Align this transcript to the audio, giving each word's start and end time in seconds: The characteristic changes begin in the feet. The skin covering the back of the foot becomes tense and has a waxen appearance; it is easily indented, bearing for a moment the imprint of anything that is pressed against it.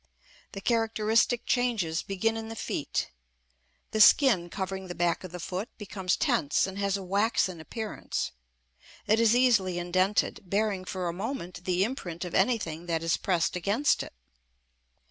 The 0.53 0.61
characteristic 0.61 1.45
changes 1.45 2.01
begin 2.01 2.35
in 2.35 2.49
the 2.49 2.55
feet. 2.55 3.11
The 3.91 4.01
skin 4.01 4.49
covering 4.49 4.87
the 4.87 4.95
back 4.95 5.23
of 5.23 5.31
the 5.31 5.39
foot 5.39 5.69
becomes 5.77 6.17
tense 6.17 6.65
and 6.65 6.79
has 6.79 6.97
a 6.97 7.03
waxen 7.03 7.61
appearance; 7.61 8.31
it 9.05 9.19
is 9.19 9.35
easily 9.35 9.77
indented, 9.77 10.39
bearing 10.45 10.85
for 10.85 11.07
a 11.07 11.13
moment 11.13 11.65
the 11.65 11.83
imprint 11.83 12.25
of 12.25 12.33
anything 12.33 12.87
that 12.87 13.03
is 13.03 13.15
pressed 13.15 13.55
against 13.55 14.01
it. 14.01 14.13